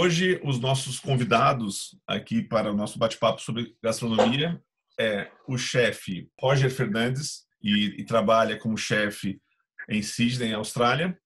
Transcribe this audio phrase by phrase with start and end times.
[0.00, 4.62] Hoje, os nossos convidados aqui para o nosso bate-papo sobre gastronomia
[4.96, 9.40] é o chefe Roger Fernandes, e, e trabalha como chefe
[9.88, 11.18] em Sydney, Austrália,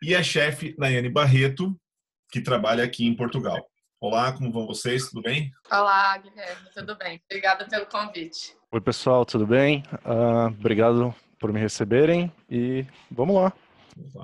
[0.00, 1.76] e a chefe Nayane Barreto,
[2.30, 3.58] que trabalha aqui em Portugal.
[4.00, 5.08] Olá, como vão vocês?
[5.08, 5.50] Tudo bem?
[5.68, 7.20] Olá, Guilherme, tudo bem?
[7.28, 8.56] Obrigada pelo convite.
[8.70, 9.82] Oi, pessoal, tudo bem?
[10.04, 13.52] Uh, obrigado por me receberem e vamos lá.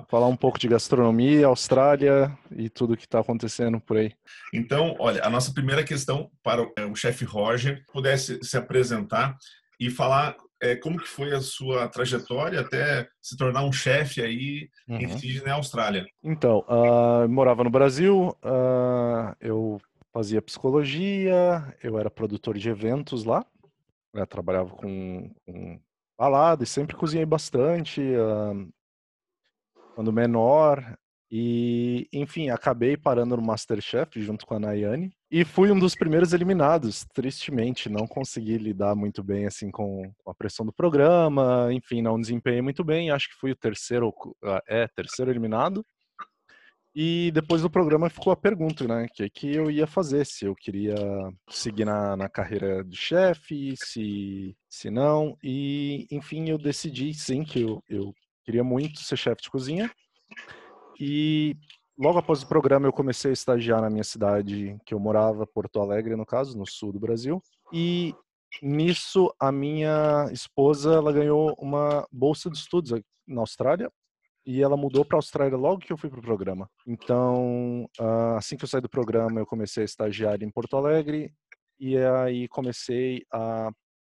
[0.09, 4.13] Falar um pouco de gastronomia, Austrália e tudo que está acontecendo por aí.
[4.53, 9.37] Então, olha, a nossa primeira questão para o, é, chefe Roger, pudesse se apresentar
[9.79, 14.69] e falar é, como que foi a sua trajetória até se tornar um chefe aí
[14.87, 14.97] uhum.
[14.97, 16.05] em Sydney, Austrália.
[16.23, 19.79] Então, uh, morava no Brasil, uh, eu
[20.11, 23.45] fazia psicologia, eu era produtor de eventos lá,
[24.13, 25.79] né, trabalhava com, com
[26.17, 28.01] balada e sempre cozinhei bastante.
[28.01, 28.67] Uh,
[29.99, 30.97] quando menor.
[31.29, 35.11] E, enfim, acabei parando no Masterchef junto com a Nayane.
[35.29, 37.89] E fui um dos primeiros eliminados, tristemente.
[37.89, 41.67] Não consegui lidar muito bem assim com a pressão do programa.
[41.73, 43.11] Enfim, não desempenhei muito bem.
[43.11, 45.85] Acho que fui o terceiro, ah, é, terceiro eliminado.
[46.95, 49.03] E depois do programa ficou a pergunta, né?
[49.03, 50.25] O que, que eu ia fazer?
[50.25, 50.95] Se eu queria
[51.49, 55.37] seguir na, na carreira de chefe, se, se não.
[55.43, 58.13] E, enfim, eu decidi sim que eu, eu
[58.43, 59.91] Queria muito ser chefe de cozinha.
[60.99, 61.55] E
[61.97, 65.79] logo após o programa eu comecei a estagiar na minha cidade que eu morava, Porto
[65.79, 67.41] Alegre, no caso, no sul do Brasil.
[67.71, 68.13] E
[68.61, 73.91] nisso a minha esposa ela ganhou uma bolsa de estudos na Austrália
[74.45, 76.69] e ela mudou para a Austrália logo que eu fui para o programa.
[76.87, 81.31] Então, ah, assim que eu saí do programa, eu comecei a estagiar em Porto Alegre
[81.79, 83.71] e aí comecei a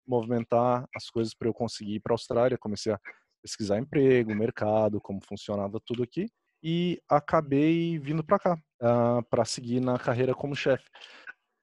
[0.07, 2.59] movimentar as coisas para eu conseguir ir para a Austrália.
[2.59, 3.01] Comecei a
[3.45, 6.27] pesquisar emprego, mercado, como funcionava tudo aqui
[6.63, 10.89] e acabei vindo para cá uh, para seguir na carreira como chefe.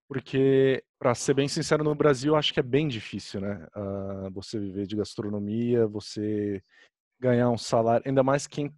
[0.08, 3.66] Porque, para ser bem sincero, no Brasil acho que é bem difícil, né?
[3.76, 6.62] Uh, você viver de gastronomia, você
[7.20, 8.72] ganhar um salário, ainda mais quem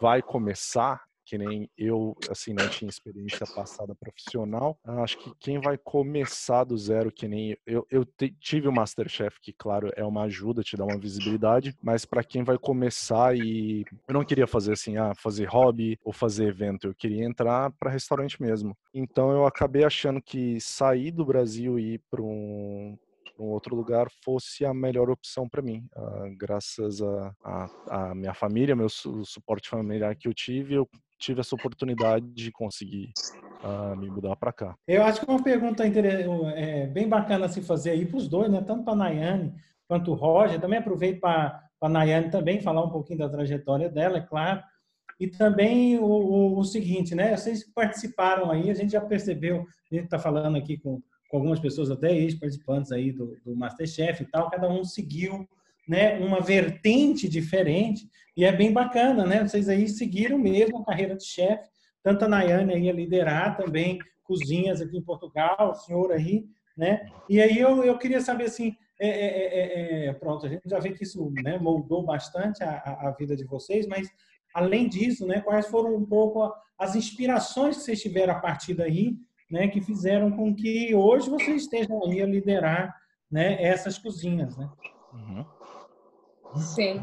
[0.00, 4.78] vai começar que nem eu, assim, não tinha experiência passada profissional.
[4.84, 8.06] Acho que quem vai começar do zero, que nem eu, eu
[8.40, 12.42] tive o Masterchef, que, claro, é uma ajuda, te dá uma visibilidade, mas para quem
[12.42, 16.94] vai começar e eu não queria fazer assim, ah, fazer hobby ou fazer evento, eu
[16.94, 18.76] queria entrar para restaurante mesmo.
[18.92, 22.96] Então eu acabei achando que sair do Brasil e ir para um
[23.38, 25.86] um outro lugar fosse a melhor opção para mim.
[25.96, 30.88] Uh, graças a, a, a, minha família, meu su suporte familiar que eu tive, eu
[31.24, 33.12] tive essa oportunidade de conseguir
[33.62, 34.76] uh, me mudar para cá.
[34.86, 38.50] Eu acho que é uma pergunta é, bem bacana se fazer aí para os dois,
[38.50, 38.62] né?
[38.64, 39.54] tanto para a Nayane
[39.88, 40.60] quanto o Roger.
[40.60, 44.62] Também aproveito para a Nayane também falar um pouquinho da trajetória dela, é claro.
[45.18, 47.36] E também o, o, o seguinte, né?
[47.36, 51.60] Vocês participaram aí, a gente já percebeu, a gente está falando aqui com, com algumas
[51.60, 55.48] pessoas, até ex-participantes aí do, do Masterchef e tal, cada um seguiu
[55.88, 59.46] né, uma vertente diferente e é bem bacana, né?
[59.46, 61.68] Vocês aí seguiram mesmo a carreira de chefe,
[62.02, 66.44] tanto a Nayane aí a liderar também cozinhas aqui em Portugal, o senhor aí,
[66.76, 67.06] né?
[67.28, 70.78] E aí eu, eu queria saber assim, é, é, é, é pronto, a gente já
[70.78, 72.70] vê que isso né, moldou bastante a,
[73.08, 74.08] a, vida de vocês, mas
[74.54, 79.16] além disso, né, quais foram um pouco as inspirações que vocês tiveram a partir daí,
[79.50, 82.94] né, que fizeram com que hoje vocês estejam aí a liderar,
[83.30, 84.68] né, essas cozinhas, né?
[85.12, 85.44] Uhum.
[86.56, 87.00] Sim.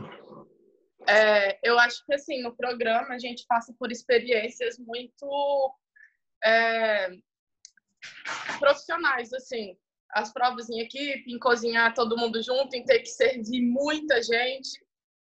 [1.08, 5.76] É, eu acho que assim no programa a gente passa por experiências muito
[6.44, 7.10] é,
[8.60, 9.78] profissionais assim.
[10.12, 14.70] As provas em equipe em cozinhar todo mundo junto em ter que servir muita gente.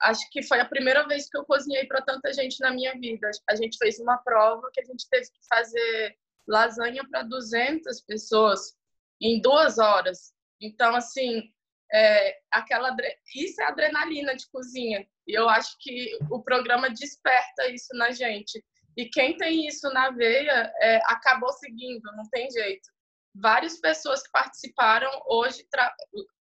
[0.02, 3.30] Acho que foi a primeira vez que eu cozinhei para tanta gente na minha vida.
[3.50, 6.18] A gente fez uma prova que a gente teve que fazer
[6.48, 8.76] lasanha para 200 pessoas
[9.20, 10.34] em duas horas.
[10.62, 11.52] Então assim
[11.94, 12.96] é, aquela
[13.36, 15.08] isso é adrenalina de cozinha.
[15.28, 18.64] E eu acho que o programa desperta isso na gente.
[18.98, 22.90] E quem tem isso na veia é, acabou seguindo não tem jeito.
[23.36, 25.68] Várias pessoas que participaram hoje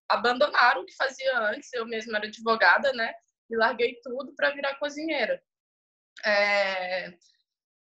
[0.07, 3.11] abandonaram o que fazia antes eu mesma era advogada né
[3.49, 5.41] e larguei tudo para virar cozinheira.
[6.23, 7.09] É,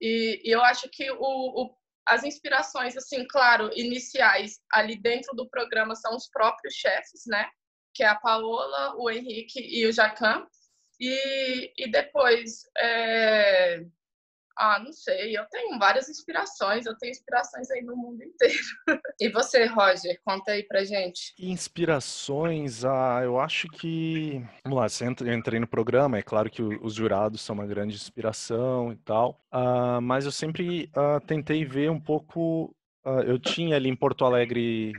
[0.01, 1.77] e, e, eu acho que o, o
[2.11, 7.49] as inspirações, assim, claro, iniciais ali dentro do programa são os próprios chefes, né?
[7.95, 10.45] Que é a Paola, o Henrique e o Jacan.
[10.99, 13.85] E, e depois, é...
[14.61, 18.59] ah, não sei, eu tenho várias inspirações, eu tenho inspirações aí no mundo inteiro.
[19.19, 21.33] e você, Roger, conta aí pra gente.
[21.39, 24.45] Inspirações, ah, eu acho que.
[24.63, 28.93] Vamos lá, eu entrei no programa, é claro que os jurados são uma grande inspiração
[28.93, 32.77] e tal, ah, mas eu sempre ah, tentei ver um pouco.
[33.03, 34.93] Ah, eu tinha ali em Porto Alegre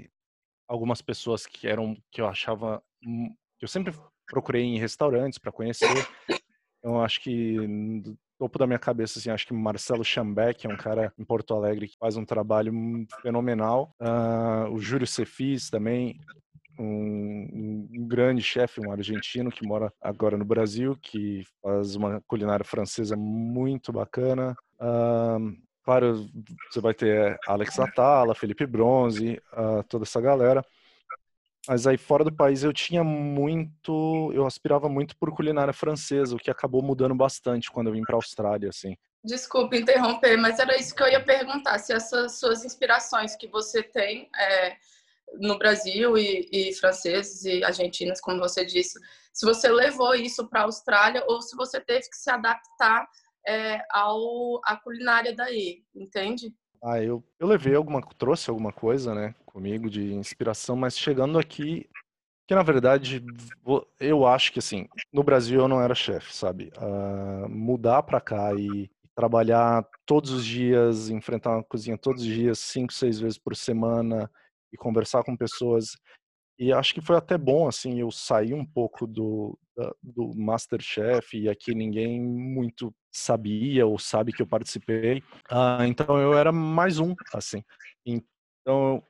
[0.67, 2.81] algumas pessoas que eram que eu achava
[3.59, 3.93] que eu sempre
[4.25, 5.87] procurei em restaurantes para conhecer.
[6.83, 7.57] Eu acho que
[8.41, 11.87] topo da minha cabeça, assim, acho que Marcelo Chambeck é um cara em Porto Alegre
[11.87, 12.73] que faz um trabalho
[13.21, 13.95] fenomenal.
[14.01, 16.19] Uh, o Júlio Cefis também,
[16.79, 22.65] um, um, grande chefe, um argentino que mora agora no Brasil, que faz uma culinária
[22.65, 24.57] francesa muito bacana.
[24.79, 26.27] Uh, claro,
[26.71, 30.65] você vai ter Alex Atala, Felipe Bronze, uh, toda essa galera.
[31.67, 36.39] Mas aí fora do país eu tinha muito, eu aspirava muito por culinária francesa, o
[36.39, 38.95] que acabou mudando bastante quando eu vim para a Austrália, assim.
[39.23, 43.83] Desculpe interromper, mas era isso que eu ia perguntar, se essas suas inspirações que você
[43.83, 44.75] tem é,
[45.39, 48.99] no Brasil e, e franceses e argentinos, como você disse,
[49.31, 53.07] se você levou isso para a Austrália ou se você teve que se adaptar
[53.47, 56.53] é, ao à culinária daí, entende?
[56.83, 61.87] Ah, eu, eu levei alguma, trouxe alguma coisa, né, comigo de inspiração, mas chegando aqui,
[62.47, 63.23] que na verdade,
[63.99, 66.71] eu acho que assim, no Brasil eu não era chefe, sabe?
[66.77, 72.59] Uh, mudar para cá e trabalhar todos os dias, enfrentar uma cozinha todos os dias,
[72.59, 74.29] cinco, seis vezes por semana
[74.73, 75.97] e conversar com pessoas.
[76.61, 79.57] E acho que foi até bom, assim, eu sair um pouco do,
[79.99, 85.23] do Masterchef e aqui ninguém muito sabia ou sabe que eu participei.
[85.49, 87.63] Ah, então eu era mais um, assim.
[88.05, 89.01] Então,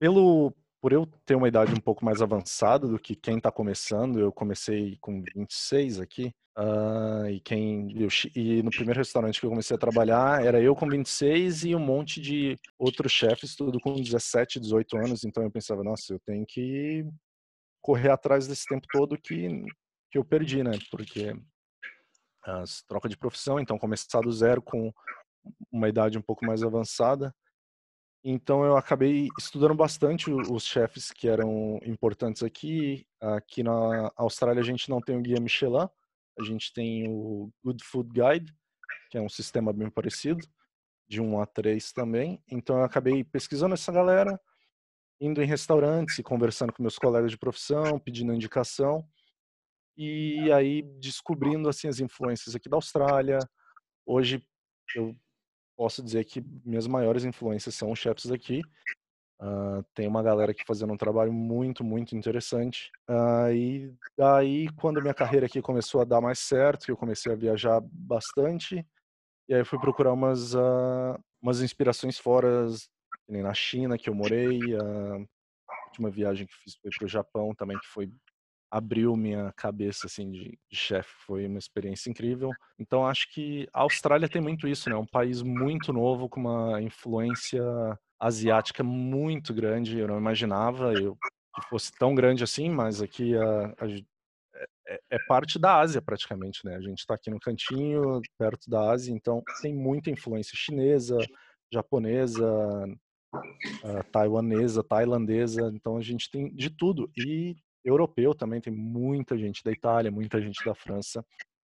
[0.00, 0.54] pelo
[0.86, 4.30] por eu ter uma idade um pouco mais avançada do que quem está começando, eu
[4.30, 8.06] comecei com 26 aqui, uh, e quem eu,
[8.36, 11.80] e no primeiro restaurante que eu comecei a trabalhar era eu com 26 e um
[11.80, 16.46] monte de outros chefes, tudo com 17, 18 anos, então eu pensava, nossa, eu tenho
[16.46, 17.04] que
[17.82, 19.64] correr atrás desse tempo todo que,
[20.12, 20.78] que eu perdi, né?
[20.88, 21.34] Porque
[22.44, 24.92] as troca de profissão, então começar do zero com
[25.68, 27.34] uma idade um pouco mais avançada.
[28.28, 33.06] Então eu acabei estudando bastante os chefes que eram importantes aqui.
[33.20, 35.88] Aqui na Austrália a gente não tem o guia Michelin,
[36.36, 38.52] a gente tem o Good Food Guide,
[39.12, 40.44] que é um sistema bem parecido,
[41.08, 42.42] de 1 a 3 também.
[42.50, 44.36] Então eu acabei pesquisando essa galera,
[45.20, 49.08] indo em restaurantes conversando com meus colegas de profissão, pedindo indicação
[49.96, 53.38] e aí descobrindo assim as influências aqui da Austrália.
[54.04, 54.44] Hoje
[54.96, 55.16] eu
[55.76, 58.62] posso dizer que minhas maiores influências são os chefs aqui.
[59.40, 62.90] Uh, tem uma galera aqui fazendo um trabalho muito, muito interessante.
[63.08, 67.36] Uh, e daí, quando minha carreira aqui começou a dar mais certo, eu comecei a
[67.36, 68.86] viajar bastante,
[69.48, 72.66] e aí fui procurar umas, uh, umas inspirações fora,
[73.28, 77.78] na China, que eu morei, a última viagem que fiz foi para o Japão também,
[77.78, 78.10] que foi
[78.70, 82.50] abriu minha cabeça assim de, de chefe, foi uma experiência incrível.
[82.78, 84.96] Então acho que a Austrália tem muito isso, né?
[84.96, 87.62] Um país muito novo com uma influência
[88.18, 89.98] asiática muito grande.
[89.98, 93.86] Eu não imaginava eu, que fosse tão grande assim, mas aqui a, a
[94.56, 96.76] é, é, é parte da Ásia praticamente, né?
[96.76, 101.16] A gente está aqui no cantinho, perto da Ásia, então tem muita influência chinesa,
[101.72, 102.46] japonesa,
[103.34, 107.10] uh, taiwanesa, tailandesa, então a gente tem de tudo.
[107.16, 107.56] E
[107.86, 111.24] europeu também, tem muita gente da Itália, muita gente da França.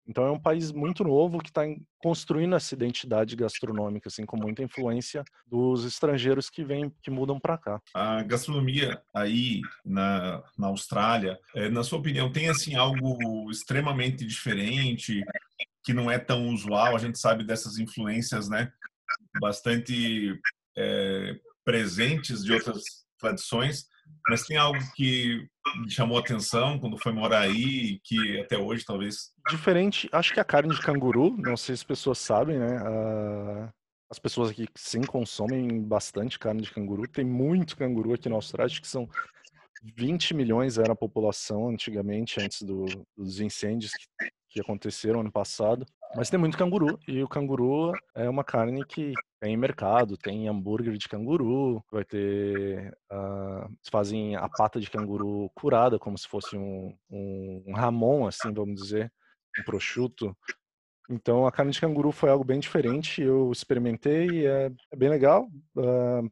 [0.08, 1.64] Então é um país muito novo que está
[2.02, 7.58] construindo essa identidade gastronômica, assim, com muita influência dos estrangeiros que vêm, que mudam para
[7.58, 7.82] cá.
[7.94, 15.22] A gastronomia aí na, na Austrália, é, na sua opinião, tem assim algo extremamente diferente
[15.84, 16.96] que não é tão usual?
[16.96, 18.72] A gente sabe dessas influências, né?
[19.42, 20.40] Bastante
[20.78, 22.82] é, presentes de outras
[23.20, 23.88] tradições,
[24.30, 25.48] mas tem algo que
[25.78, 29.32] me chamou atenção quando foi morar aí, que até hoje talvez.
[29.50, 32.78] Diferente, acho que a carne de canguru, não sei se as pessoas sabem, né?
[34.10, 37.08] As pessoas aqui sim consomem bastante carne de canguru.
[37.08, 39.10] Tem muito canguru aqui na Austrália, acho que são
[39.96, 42.86] 20 milhões era a população antigamente, antes do,
[43.16, 45.86] dos incêndios que, que aconteceram ano passado.
[46.16, 50.98] Mas tem muito canguru, e o canguru é uma carne que tem mercado, tem hambúrguer
[50.98, 52.98] de canguru, vai ter.
[53.12, 58.54] Uh, fazem a pata de canguru curada, como se fosse um, um, um ramon, assim,
[58.54, 59.12] vamos dizer,
[59.60, 60.36] um prosciutto.
[61.10, 63.22] Então a carne de canguru foi algo bem diferente.
[63.22, 65.48] Eu experimentei, é, é bem legal.
[65.76, 66.30] Uh,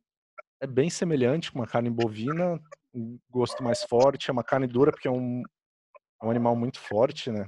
[0.60, 2.60] é bem semelhante com uma carne bovina,
[2.94, 4.30] um gosto mais forte.
[4.30, 5.44] É uma carne dura porque é um,
[6.22, 7.48] é um animal muito forte, né?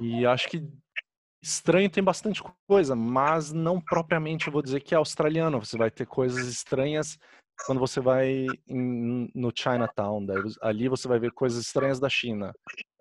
[0.00, 0.68] E acho que
[1.42, 5.64] estranho tem bastante coisa, mas não propriamente eu vou dizer que é australiano.
[5.64, 7.18] Você vai ter coisas estranhas
[7.64, 10.26] quando você vai em, no Chinatown.
[10.26, 12.52] Daí, ali você vai ver coisas estranhas da China.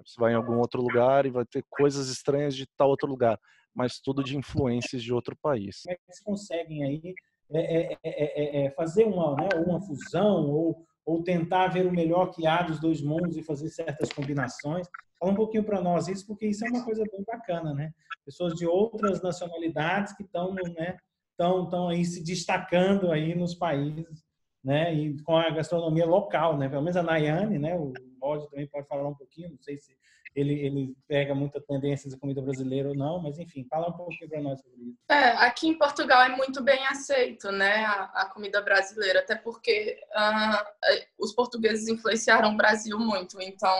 [0.06, 3.40] Você vai em algum outro lugar e vai ter coisas estranhas de tal outro lugar,
[3.74, 5.82] mas tudo de influências de outro país.
[5.82, 7.14] Como é que eles conseguem aí
[7.52, 12.48] é, é, é, fazer uma, né, uma fusão ou, ou tentar ver o melhor que
[12.48, 14.88] há dos dois mundos e fazer certas combinações?
[15.20, 17.94] Fala um pouquinho para nós isso, porque isso é uma coisa bem bacana, né?
[18.26, 20.98] Pessoas de outras nacionalidades que estão né,
[21.38, 24.26] tão, tão aí se destacando aí nos países,
[24.64, 24.94] né?
[24.94, 26.68] E com a gastronomia local, né?
[26.68, 27.76] Pelo menos a Nayane, né?
[27.76, 29.96] O Roger também pode falar um pouquinho, não sei se
[30.36, 34.30] ele, ele pega muita tendência da comida brasileira ou não, mas enfim, fala um pouquinho
[34.30, 34.98] para nós sobre isso.
[35.10, 39.98] É, aqui em Portugal é muito bem aceito, né, a, a comida brasileira, até porque
[40.12, 43.74] uh, os portugueses influenciaram o Brasil muito, então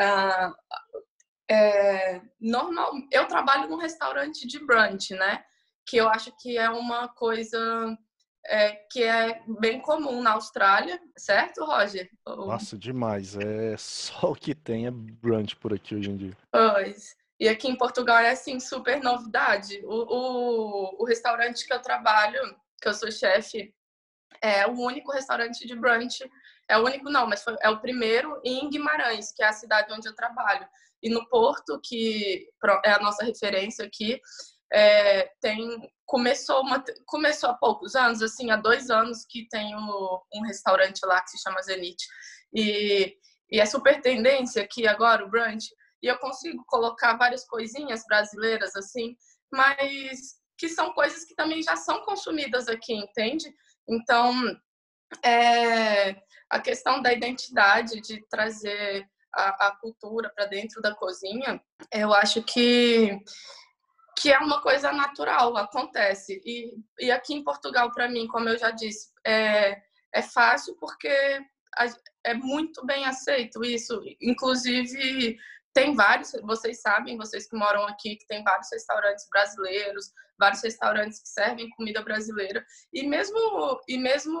[0.00, 0.54] uh,
[1.50, 2.92] é, normal.
[3.12, 5.44] Eu trabalho num restaurante de brunch, né,
[5.86, 7.98] que eu acho que é uma coisa
[8.46, 12.08] é, que é bem comum na Austrália, certo, Roger?
[12.26, 13.36] Nossa, demais.
[13.36, 16.36] É só o que tem é brunch por aqui hoje em dia.
[16.50, 17.16] Pois.
[17.40, 19.80] E aqui em Portugal é assim, super novidade.
[19.84, 22.40] O, o, o restaurante que eu trabalho,
[22.80, 23.74] que eu sou chefe,
[24.40, 26.22] é o único restaurante de brunch.
[26.68, 29.92] É o único, não, mas foi, é o primeiro em Guimarães, que é a cidade
[29.92, 30.66] onde eu trabalho.
[31.02, 32.48] E no Porto, que
[32.84, 34.20] é a nossa referência aqui,
[34.74, 40.22] é, tem começou uma, começou há poucos anos, assim, há dois anos que tem o,
[40.34, 42.02] um restaurante lá que se chama Zenith
[42.52, 43.16] e,
[43.50, 45.66] e é super tendência aqui agora o brunch
[46.02, 49.16] e eu consigo colocar várias coisinhas brasileiras assim,
[49.50, 53.50] mas que são coisas que também já são consumidas aqui, entende?
[53.88, 54.34] Então
[55.24, 56.16] é,
[56.50, 61.62] a questão da identidade de trazer a, a cultura para dentro da cozinha,
[61.92, 63.18] eu acho que
[64.16, 66.40] que é uma coisa natural, acontece.
[66.44, 69.76] E, e aqui em Portugal, para mim, como eu já disse, é,
[70.14, 71.08] é fácil porque
[72.24, 74.00] é muito bem aceito isso.
[74.20, 75.36] Inclusive,
[75.74, 81.20] tem vários, vocês sabem, vocês que moram aqui, que tem vários restaurantes brasileiros, vários restaurantes
[81.20, 82.64] que servem comida brasileira.
[82.92, 84.40] E mesmo, e mesmo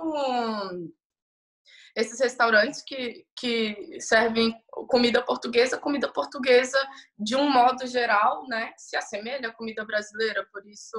[1.94, 4.54] esses restaurantes que, que servem
[4.88, 6.78] comida portuguesa, comida portuguesa,
[7.18, 10.46] de um modo geral, né, se assemelha à comida brasileira.
[10.52, 10.98] Por isso,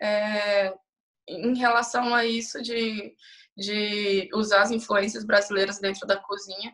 [0.00, 0.72] é,
[1.28, 3.14] em relação a isso de,
[3.56, 6.72] de usar as influências brasileiras dentro da cozinha,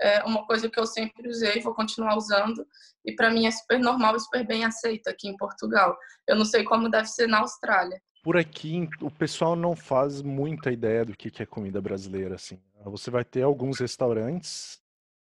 [0.00, 2.64] é uma coisa que eu sempre usei, vou continuar usando,
[3.04, 5.96] e para mim é super normal e super bem aceita aqui em Portugal.
[6.26, 8.00] Eu não sei como deve ser na Austrália.
[8.28, 12.60] Por aqui, o pessoal não faz muita ideia do que é comida brasileira, assim.
[12.84, 14.82] Você vai ter alguns restaurantes,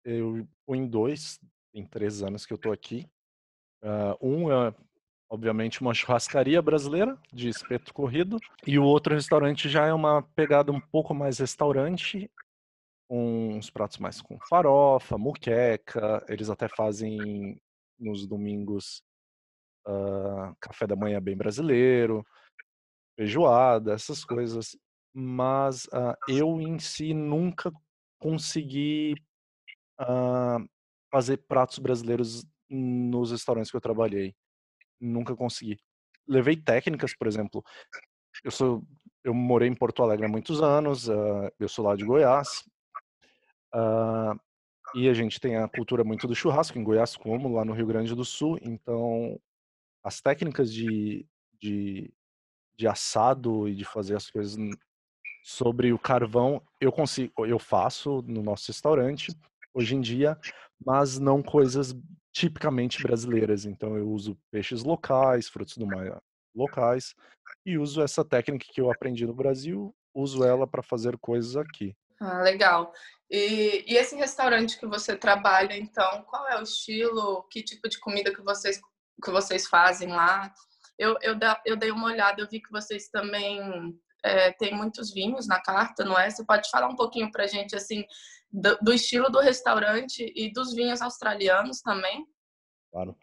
[0.03, 1.39] eu em dois,
[1.73, 3.09] em três anos que eu tô aqui.
[3.81, 4.75] Uh, um é,
[5.29, 10.69] obviamente, uma churrascaria brasileira de espeto corrido, e o outro restaurante já é uma pegada
[10.69, 12.29] um pouco mais restaurante,
[13.09, 17.57] uns pratos mais com farofa, muqueca, eles até fazem
[17.97, 19.01] nos domingos
[19.87, 22.25] uh, café da manhã bem brasileiro,
[23.21, 24.75] feijoada, essas coisas
[25.13, 27.71] mas uh, eu em si nunca
[28.19, 29.13] consegui
[29.99, 30.65] uh,
[31.11, 34.33] fazer pratos brasileiros nos restaurantes que eu trabalhei.
[34.99, 35.77] Nunca consegui.
[36.27, 37.63] Levei técnicas, por exemplo.
[38.43, 38.83] Eu sou,
[39.23, 41.09] eu morei em Porto Alegre há muitos anos.
[41.09, 42.63] Uh, eu sou lá de Goiás.
[44.95, 47.87] e a gente tem a cultura muito do churrasco em Goiás, como lá no Rio
[47.87, 48.57] Grande do Sul.
[48.61, 49.37] Então,
[50.03, 51.25] as técnicas de,
[51.59, 52.13] de,
[52.81, 54.57] de assado e de fazer as coisas
[55.43, 59.31] sobre o carvão, eu consigo, eu faço no nosso restaurante
[59.71, 60.37] hoje em dia,
[60.83, 61.95] mas não coisas
[62.33, 63.65] tipicamente brasileiras.
[63.65, 66.19] Então eu uso peixes locais, frutos do mar
[66.55, 67.13] locais
[67.65, 71.95] e uso essa técnica que eu aprendi no Brasil, uso ela para fazer coisas aqui.
[72.19, 72.91] Ah, legal.
[73.29, 77.99] E, e, esse restaurante que você trabalha, então, qual é o estilo, que tipo de
[77.99, 78.81] comida que vocês
[79.23, 80.51] que vocês fazem lá?
[81.01, 83.59] Eu, eu, eu dei uma olhada, eu vi que vocês também
[84.23, 86.29] é, tem muitos vinhos na carta, não é?
[86.29, 88.05] Você pode falar um pouquinho para gente, assim,
[88.51, 92.27] do, do, estilo do restaurante e dos vinhos australianos também?
[92.91, 93.17] Claro.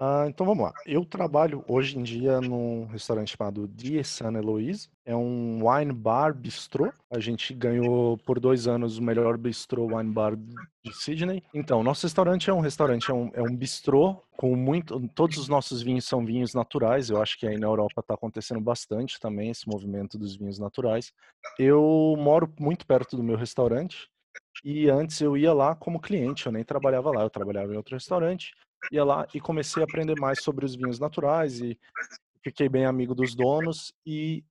[0.00, 0.72] Ah, então vamos lá.
[0.86, 4.88] Eu trabalho hoje em dia num restaurante chamado Die San Eloise.
[5.04, 6.92] É um wine bar bistrô.
[7.10, 11.42] A gente ganhou por dois anos o melhor bistrô wine bar de Sydney.
[11.52, 15.08] Então, nosso restaurante é um restaurante, é um, é um bistrô com muito.
[15.16, 17.10] Todos os nossos vinhos são vinhos naturais.
[17.10, 21.12] Eu acho que aí na Europa está acontecendo bastante também esse movimento dos vinhos naturais.
[21.58, 24.08] Eu moro muito perto do meu restaurante.
[24.64, 27.94] E antes eu ia lá como cliente, eu nem trabalhava lá, eu trabalhava em outro
[27.94, 28.52] restaurante
[28.90, 31.78] ia lá e comecei a aprender mais sobre os vinhos naturais e
[32.42, 34.44] fiquei bem amigo dos donos e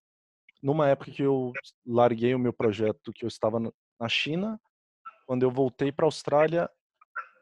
[0.61, 1.53] numa época que eu
[1.85, 3.59] larguei o meu projeto que eu estava
[3.99, 4.59] na China,
[5.25, 6.69] quando eu voltei para a Austrália,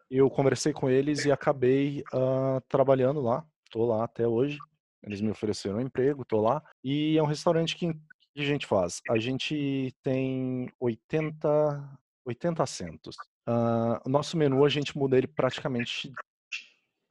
[0.09, 3.45] eu conversei com eles e acabei uh, trabalhando lá.
[3.65, 4.57] Estou lá até hoje.
[5.03, 6.63] Eles me ofereceram um emprego, estou lá.
[6.83, 9.01] E é um restaurante que, que a gente faz?
[9.09, 13.15] A gente tem 80, 80 assentos.
[13.47, 16.11] Uh, nosso menu a gente muda ele praticamente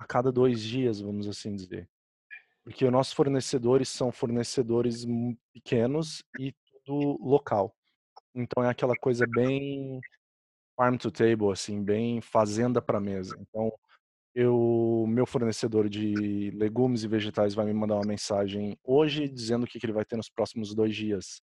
[0.04, 1.88] a cada dois dias, vamos assim dizer.
[2.62, 5.04] Porque os nossos fornecedores são fornecedores
[5.52, 7.74] pequenos e tudo local.
[8.34, 10.00] Então é aquela coisa bem
[10.76, 13.36] farm to table, assim, bem fazenda para mesa.
[13.40, 13.72] Então,
[14.34, 19.66] eu, meu fornecedor de legumes e vegetais vai me mandar uma mensagem hoje dizendo o
[19.66, 21.40] que, que ele vai ter nos próximos dois dias.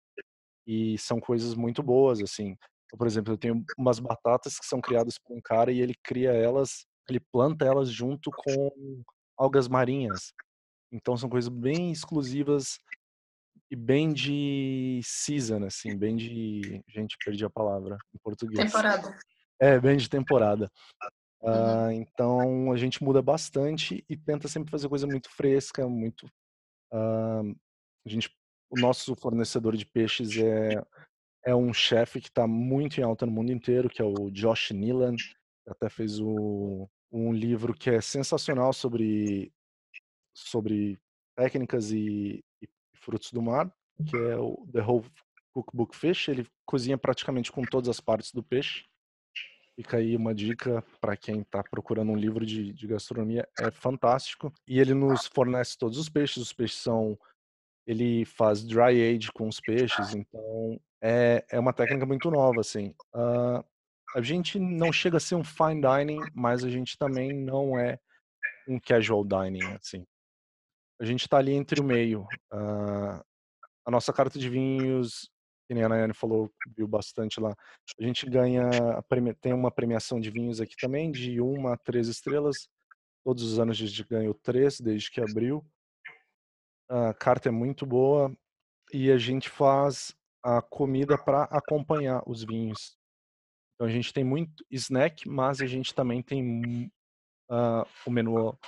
[0.65, 2.55] E são coisas muito boas, assim.
[2.97, 6.31] Por exemplo, eu tenho umas batatas que são criadas por um cara e ele cria
[6.31, 9.03] elas ele planta elas junto com
[9.37, 10.33] algas marinhas.
[10.91, 12.79] Então são coisas bem exclusivas
[13.71, 16.83] e bem de season, assim, bem de.
[16.87, 18.65] Gente, perdi a palavra em português.
[18.65, 19.17] Temporada.
[19.59, 20.71] É, bem de temporada.
[21.41, 21.51] Uhum.
[21.51, 26.25] Uh, então a gente muda bastante e tenta sempre fazer coisa muito fresca, muito.
[26.91, 27.55] Uh,
[28.05, 28.35] a gente,
[28.69, 30.83] o nosso fornecedor de peixes é,
[31.45, 34.71] é um chefe que está muito em alta no mundo inteiro, que é o Josh
[34.71, 35.15] Neelan,
[35.67, 39.51] até fez o, um livro que é sensacional sobre,
[40.33, 40.97] sobre
[41.35, 43.71] técnicas e, e frutos do mar,
[44.09, 45.05] que é o The Whole
[45.53, 46.27] Cookbook Fish.
[46.27, 48.85] Ele cozinha praticamente com todas as partes do peixe.
[49.75, 54.53] Fica aí uma dica para quem está procurando um livro de, de, gastronomia, é fantástico.
[54.67, 57.17] E ele nos fornece todos os peixes, os peixes são.
[57.87, 62.93] Ele faz dry age com os peixes, então é, é uma técnica muito nova, assim.
[63.15, 63.63] Uh,
[64.15, 67.99] a gente não chega a ser um fine dining, mas a gente também não é
[68.67, 70.05] um casual dining, assim.
[70.99, 72.23] A gente está ali entre o meio.
[72.51, 73.23] Uh,
[73.85, 75.29] a nossa carta de vinhos,
[75.67, 77.55] que nem a Nayane falou, viu bastante lá.
[77.99, 78.69] A gente ganha,
[79.39, 82.67] tem uma premiação de vinhos aqui também, de uma a três estrelas.
[83.23, 85.65] Todos os anos a gente ganhou três, desde que abriu.
[86.89, 88.35] A carta é muito boa
[88.91, 92.98] e a gente faz a comida para acompanhar os vinhos.
[93.79, 96.91] Então a gente tem muito snack, mas a gente também tem
[97.49, 98.59] uh, o menu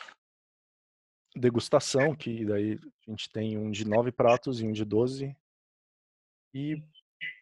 [1.36, 5.36] degustação, que daí a gente tem um de nove pratos e um de doze.
[6.54, 6.82] E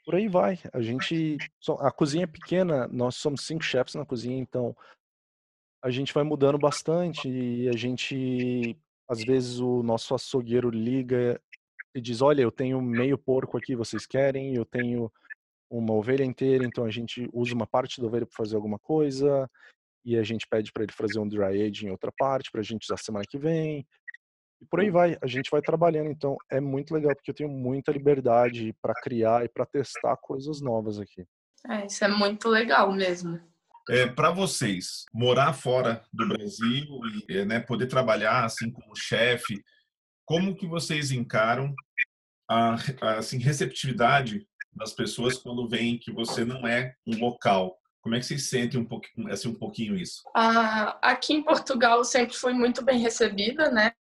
[0.04, 0.58] por aí vai.
[0.74, 1.38] A gente.
[1.80, 4.76] A cozinha é pequena, nós somos cinco chefs na cozinha, então
[5.84, 8.76] a gente vai mudando bastante e a gente.
[9.08, 11.40] Às vezes o nosso açougueiro liga
[11.94, 14.56] e diz: Olha, eu tenho meio porco aqui, vocês querem?
[14.56, 15.12] Eu tenho
[15.70, 19.50] uma ovelha inteira, então a gente usa uma parte da ovelha para fazer alguma coisa
[20.04, 22.64] e a gente pede para ele fazer um dry age em outra parte para a
[22.64, 23.86] gente usar semana que vem.
[24.62, 27.50] E por aí vai, a gente vai trabalhando, então é muito legal porque eu tenho
[27.50, 31.26] muita liberdade para criar e para testar coisas novas aqui.
[31.68, 33.40] É, isso é muito legal mesmo.
[33.90, 36.86] É, para vocês, morar fora do Brasil
[37.28, 39.64] e é, né, poder trabalhar assim como chefe,
[40.26, 41.74] como que vocês encaram
[42.50, 47.80] a, a assim, receptividade das pessoas quando veem que você não é um local?
[48.02, 50.24] Como é que vocês sentem um pouquinho, assim, um pouquinho isso?
[50.36, 53.94] Ah, aqui em Portugal sempre fui muito bem recebida, né?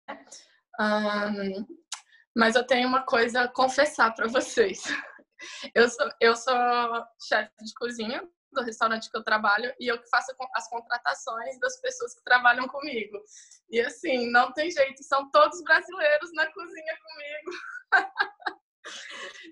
[2.35, 4.83] Mas eu tenho uma coisa a confessar para vocês.
[5.73, 6.55] Eu sou, eu sou
[7.27, 11.79] chefe de cozinha do restaurante que eu trabalho e eu que faço as contratações das
[11.81, 13.19] pessoas que trabalham comigo.
[13.69, 17.51] E assim, não tem jeito, são todos brasileiros na cozinha comigo.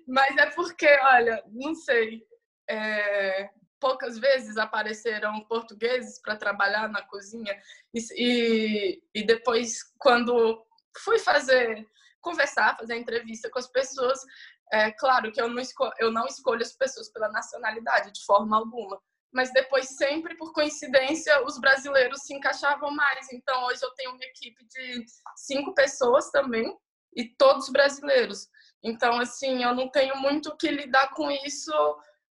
[0.08, 2.22] Mas é porque, olha, não sei,
[2.70, 7.60] é, poucas vezes apareceram portugueses para trabalhar na cozinha
[7.94, 10.66] e, e, e, depois, quando
[11.04, 11.86] fui fazer,
[12.22, 14.20] conversar, fazer entrevista com as pessoas,
[14.72, 18.58] é claro que eu não, escolho, eu não escolho as pessoas pela nacionalidade, de forma
[18.58, 19.00] alguma.
[19.32, 23.32] Mas depois, sempre por coincidência, os brasileiros se encaixavam mais.
[23.34, 26.74] Então, hoje eu tenho uma equipe de cinco pessoas também,
[27.16, 28.48] e todos brasileiros.
[28.86, 31.74] Então, assim, eu não tenho muito que lidar com isso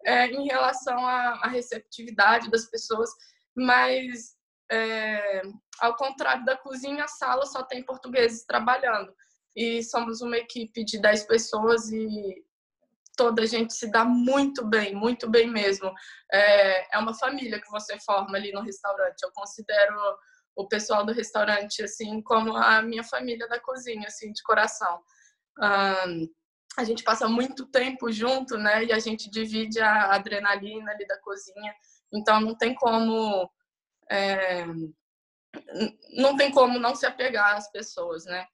[0.05, 3.09] é, em relação à, à, receptividade das pessoas,
[3.55, 4.35] mas
[4.69, 5.41] é,
[5.79, 9.13] ao contrário da cozinha, a sala só tem portugueses trabalhando.
[9.55, 12.43] E somos uma equipe de 10 pessoas e
[13.15, 15.89] toda a gente se dá muito bem, muito bem mesmo.
[16.31, 19.21] É, é uma família que você forma ali no restaurante.
[19.23, 19.95] Eu considero
[20.55, 25.01] o pessoal do restaurante assim como a minha família da cozinha, assim, de coração.
[25.59, 26.27] Um,
[26.77, 28.85] a gente passa muito tempo junto, né?
[28.85, 31.73] E a gente divide a adrenalina ali da cozinha.
[32.13, 33.49] Então não tem como
[34.09, 34.65] é,
[36.13, 38.45] não tem como não se apegar às pessoas, né?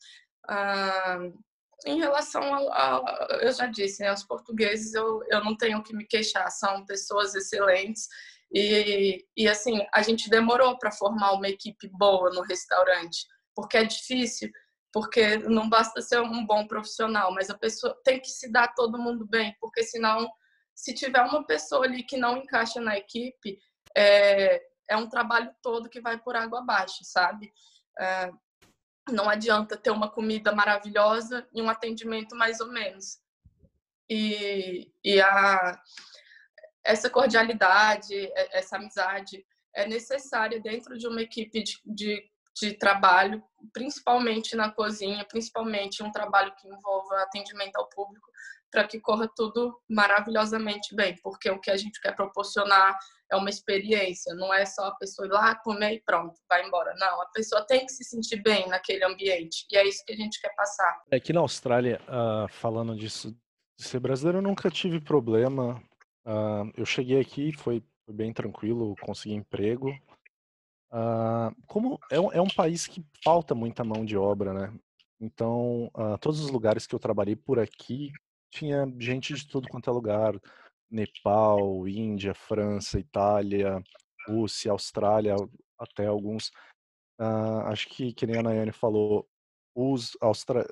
[0.47, 1.19] Ah,
[1.85, 6.05] em relação a, eu já disse, né, aos portugueses eu, eu não tenho que me
[6.05, 8.07] queixar, são pessoas excelentes
[8.51, 13.83] e, e assim a gente demorou para formar uma equipe boa no restaurante, porque é
[13.83, 14.51] difícil,
[14.91, 18.97] porque não basta ser um bom profissional, mas a pessoa tem que se dar todo
[18.97, 20.29] mundo bem, porque senão
[20.73, 23.59] se tiver uma pessoa ali que não encaixa na equipe,
[23.95, 27.51] é, é um trabalho todo que vai por água abaixo, sabe?
[27.99, 28.31] É,
[29.09, 33.19] não adianta ter uma comida maravilhosa e um atendimento mais ou menos.
[34.09, 35.81] E, e a,
[36.83, 43.43] essa cordialidade, essa amizade é necessária dentro de uma equipe de, de, de trabalho,
[43.73, 48.27] principalmente na cozinha, principalmente um trabalho que envolva atendimento ao público,
[48.71, 52.97] para que corra tudo maravilhosamente bem, porque o que a gente quer proporcionar
[53.31, 56.93] é uma experiência, não é só a pessoa ir lá comer e pronto, vai embora.
[56.97, 60.15] Não, a pessoa tem que se sentir bem naquele ambiente e é isso que a
[60.15, 61.01] gente quer passar.
[61.11, 63.35] Aqui na Austrália, uh, falando disso,
[63.77, 65.81] de ser brasileiro, eu nunca tive problema.
[66.25, 69.93] Uh, eu cheguei aqui, foi, bem tranquilo, consegui emprego.
[70.91, 74.79] Uh, como é um, é um, país que falta muita mão de obra, né?
[75.19, 78.11] Então, todos os lugares que eu trabalhei por aqui
[78.51, 80.39] tinha gente de tudo quanto é lugar
[80.89, 83.81] Nepal, Índia, França, Itália,
[84.27, 85.35] Rússia, Austrália,
[85.77, 86.49] até alguns.
[87.19, 89.27] Uh, acho que, que nem a Nayane falou,
[89.75, 90.65] os Austra...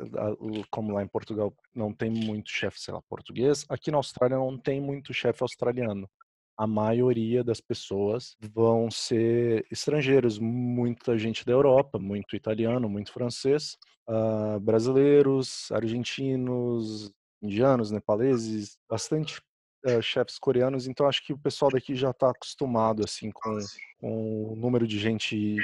[0.72, 4.58] como lá em Portugal não tem muito chefe, sei lá, português, aqui na Austrália não
[4.58, 6.10] tem muito chefe australiano.
[6.58, 13.78] A maioria das pessoas vão ser estrangeiros, muita gente da Europa, muito italiano, muito francês,
[14.08, 19.42] uh, brasileiros, argentinos, indianos, nepaleses, bastante
[19.86, 23.58] uh, chefes coreanos, então acho que o pessoal daqui já está acostumado assim com,
[24.00, 25.56] com o número de gente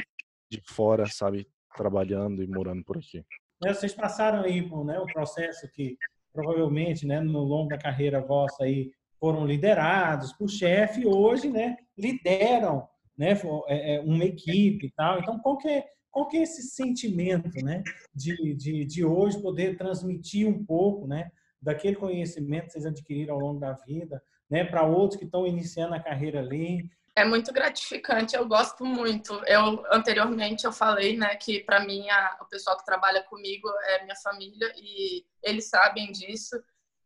[0.52, 3.24] de fora, sabe, trabalhando e morando por aqui.
[3.64, 5.98] É, vocês passaram aí né, o processo que
[6.34, 12.90] provavelmente, né, no longo da carreira vossa aí foram liderados por chefe, hoje, né, lideram,
[13.16, 15.20] né, é, é, uma equipe e tal.
[15.20, 17.84] Então, qual que é, qual que é esse sentimento, né,
[18.16, 21.30] de, de, de hoje poder transmitir um pouco, né,
[21.62, 25.94] daquele conhecimento que vocês adquiriram ao longo da vida, né, para outros que estão iniciando
[25.94, 26.90] a carreira ali.
[27.16, 29.34] É muito gratificante, eu gosto muito.
[29.46, 34.04] Eu anteriormente eu falei, né, que para mim a, o pessoal que trabalha comigo é
[34.04, 36.60] minha família e eles sabem disso.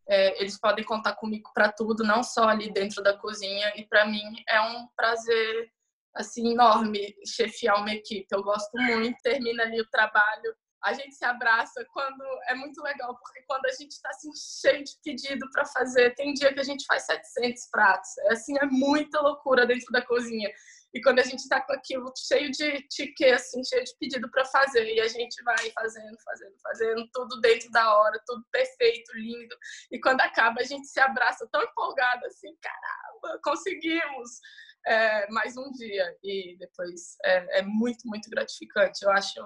[0.08, 3.74] É, eles podem contar comigo para tudo, não só ali dentro da cozinha.
[3.76, 5.72] E para mim é um prazer
[6.16, 8.28] assim enorme chefiar uma equipe.
[8.32, 9.18] Eu gosto muito.
[9.22, 13.72] Termina ali o trabalho, a gente se abraça quando é muito legal, porque quando a
[13.72, 14.30] gente está assim,
[14.62, 18.18] cheio de pedido para fazer, tem dia que a gente faz 700 pratos.
[18.20, 20.48] É assim, é muita loucura dentro da cozinha.
[20.96, 24.46] E quando a gente está com aquilo cheio de tique, assim, cheio de pedido para
[24.46, 29.56] fazer, e a gente vai fazendo, fazendo, fazendo, tudo dentro da hora, tudo perfeito, lindo.
[29.92, 34.40] E quando acaba, a gente se abraça tão empolgado, assim, caramba, conseguimos!
[34.88, 36.16] É, mais um dia.
[36.24, 39.04] E depois é, é muito, muito gratificante.
[39.04, 39.46] Eu acho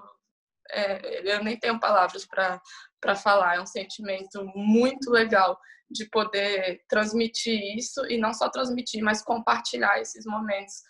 [0.72, 3.56] é, eu nem tenho palavras para falar.
[3.56, 5.60] É um sentimento muito legal
[5.90, 10.84] de poder transmitir isso e não só transmitir, mas compartilhar esses momentos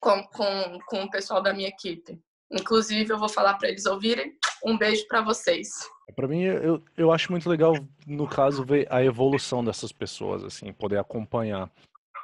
[0.00, 2.18] com, com, com o pessoal da minha equipe.
[2.50, 4.32] Inclusive, eu vou falar para eles ouvirem.
[4.64, 5.68] Um beijo para vocês.
[6.16, 7.74] Para mim, eu, eu acho muito legal,
[8.06, 11.70] no caso, ver a evolução dessas pessoas, assim, poder acompanhar.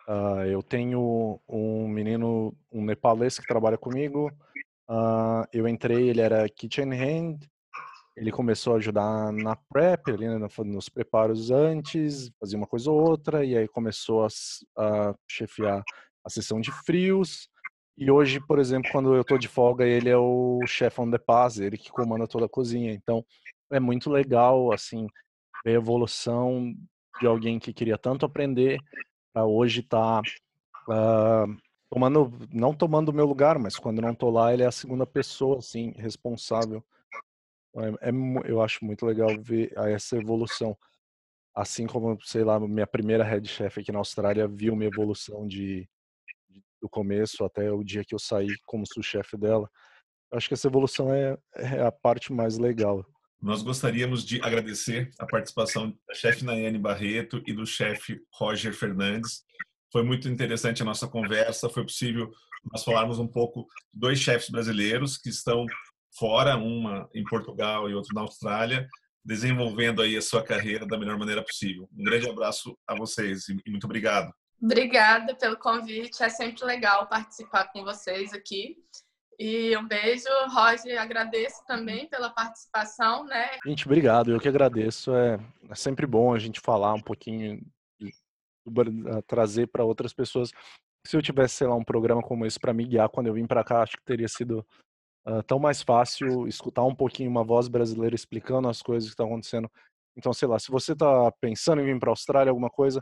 [0.08, 4.32] Uh, eu tenho um menino, um nepalês que trabalha comigo,
[4.88, 7.38] Uh, eu entrei, ele era kitchen hand,
[8.16, 13.00] ele começou a ajudar na prep, ali, né, nos preparos antes, fazia uma coisa ou
[13.00, 14.28] outra, e aí começou a,
[14.78, 15.82] a chefiar
[16.24, 17.48] a sessão de frios.
[17.96, 21.18] E hoje, por exemplo, quando eu estou de folga, ele é o chefe on the
[21.18, 22.92] pass, ele que comanda toda a cozinha.
[22.92, 23.24] Então,
[23.70, 25.06] é muito legal, assim,
[25.64, 26.74] ver a evolução
[27.20, 28.78] de alguém que queria tanto aprender
[29.32, 31.56] para hoje estar tá, uh,
[31.90, 35.06] tomando, não tomando o meu lugar, mas quando não tô lá, ele é a segunda
[35.06, 36.84] pessoa, assim, responsável.
[37.76, 38.12] É, é
[38.44, 40.76] eu acho muito legal ver essa evolução.
[41.54, 45.78] Assim como, sei lá, minha primeira head chef aqui na Austrália viu minha evolução de,
[45.78, 45.88] de
[46.80, 49.68] do começo até o dia que eu saí como sous-chefe dela.
[50.32, 53.04] Acho que essa evolução é, é a parte mais legal.
[53.40, 59.44] Nós gostaríamos de agradecer a participação da chefe Nayane Barreto e do chefe Roger Fernandes.
[59.92, 62.30] Foi muito interessante a nossa conversa, foi possível
[62.72, 65.64] nós falarmos um pouco dois chefes brasileiros que estão
[66.18, 68.88] fora, uma em Portugal e outro na Austrália,
[69.24, 71.88] desenvolvendo aí a sua carreira da melhor maneira possível.
[71.96, 74.32] Um grande abraço a vocês e muito obrigado.
[74.62, 78.76] Obrigada pelo convite, é sempre legal participar com vocês aqui.
[79.38, 83.50] E um beijo, Roger, agradeço também pela participação, né?
[83.66, 85.14] Gente, obrigado, eu que agradeço.
[85.14, 85.38] É,
[85.68, 87.60] é sempre bom a gente falar um pouquinho,
[89.26, 90.50] trazer para outras pessoas.
[91.06, 93.46] Se eu tivesse, sei lá, um programa como esse para me guiar quando eu vim
[93.46, 94.66] para cá, acho que teria sido
[95.28, 99.26] uh, tão mais fácil escutar um pouquinho uma voz brasileira explicando as coisas que estão
[99.26, 99.70] acontecendo.
[100.16, 102.98] Então, sei lá, se você está pensando em vir para a Austrália, alguma coisa,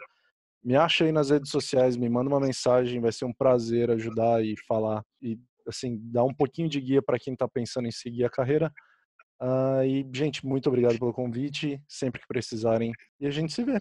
[0.64, 4.42] me acha aí nas redes sociais, me manda uma mensagem, vai ser um prazer ajudar
[4.42, 8.24] e falar e assim dar um pouquinho de guia para quem está pensando em seguir
[8.24, 8.72] a carreira.
[9.42, 11.80] Uh, e gente, muito obrigado pelo convite.
[11.86, 13.78] Sempre que precisarem, e a gente se vê.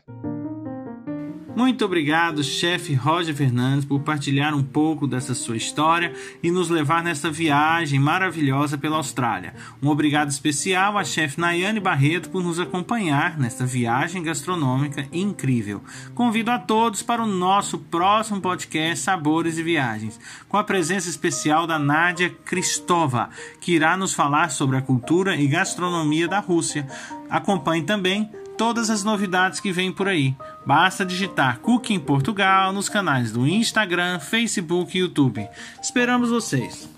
[1.55, 6.11] Muito obrigado, chefe Roger Fernandes, por partilhar um pouco dessa sua história
[6.41, 9.53] e nos levar nessa viagem maravilhosa pela Austrália.
[9.79, 15.83] Um obrigado especial à chefe Nayane Barreto por nos acompanhar nesta viagem gastronômica incrível.
[16.15, 21.67] Convido a todos para o nosso próximo podcast Sabores e Viagens, com a presença especial
[21.67, 23.29] da Nádia Kristova,
[23.61, 26.87] que irá nos falar sobre a cultura e gastronomia da Rússia.
[27.29, 30.35] Acompanhe também todas as novidades que vêm por aí.
[30.65, 35.47] Basta digitar Cooking Portugal nos canais do Instagram, Facebook e YouTube.
[35.81, 36.92] Esperamos vocês!